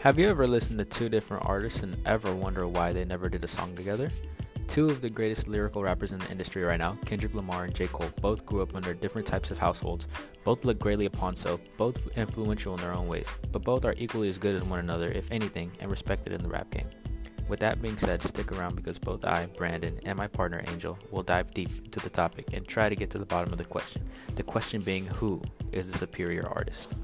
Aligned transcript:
Have 0.00 0.18
you 0.18 0.30
ever 0.30 0.46
listened 0.46 0.78
to 0.78 0.86
two 0.86 1.10
different 1.10 1.44
artists 1.44 1.82
and 1.82 1.94
ever 2.06 2.34
wonder 2.34 2.66
why 2.66 2.90
they 2.90 3.04
never 3.04 3.28
did 3.28 3.44
a 3.44 3.46
song 3.46 3.76
together? 3.76 4.10
Two 4.66 4.88
of 4.88 5.02
the 5.02 5.10
greatest 5.10 5.46
lyrical 5.46 5.82
rappers 5.82 6.12
in 6.12 6.18
the 6.20 6.30
industry 6.30 6.62
right 6.62 6.78
now, 6.78 6.96
Kendrick 7.04 7.34
Lamar 7.34 7.64
and 7.64 7.74
J. 7.74 7.86
Cole, 7.86 8.08
both 8.22 8.46
grew 8.46 8.62
up 8.62 8.74
under 8.74 8.94
different 8.94 9.26
types 9.26 9.50
of 9.50 9.58
households, 9.58 10.08
both 10.42 10.64
look 10.64 10.78
greatly 10.78 11.04
upon 11.04 11.36
so, 11.36 11.60
both 11.76 12.16
influential 12.16 12.74
in 12.76 12.80
their 12.80 12.94
own 12.94 13.08
ways, 13.08 13.26
but 13.52 13.62
both 13.62 13.84
are 13.84 13.94
equally 13.98 14.30
as 14.30 14.38
good 14.38 14.56
as 14.56 14.64
one 14.64 14.78
another, 14.78 15.12
if 15.12 15.30
anything, 15.30 15.70
and 15.80 15.90
respected 15.90 16.32
in 16.32 16.42
the 16.42 16.48
rap 16.48 16.70
game. 16.70 16.88
With 17.46 17.60
that 17.60 17.82
being 17.82 17.98
said, 17.98 18.22
stick 18.22 18.52
around 18.52 18.76
because 18.76 18.98
both 18.98 19.26
I, 19.26 19.48
Brandon, 19.54 20.00
and 20.06 20.16
my 20.16 20.28
partner 20.28 20.64
Angel 20.68 20.98
will 21.10 21.22
dive 21.22 21.52
deep 21.52 21.68
into 21.84 22.00
the 22.00 22.08
topic 22.08 22.54
and 22.54 22.66
try 22.66 22.88
to 22.88 22.96
get 22.96 23.10
to 23.10 23.18
the 23.18 23.26
bottom 23.26 23.52
of 23.52 23.58
the 23.58 23.64
question. 23.64 24.08
The 24.34 24.44
question 24.44 24.80
being 24.80 25.04
who 25.08 25.42
is 25.72 25.92
the 25.92 25.98
superior 25.98 26.48
artist? 26.48 26.94